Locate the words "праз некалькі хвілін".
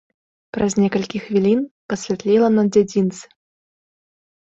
0.55-1.61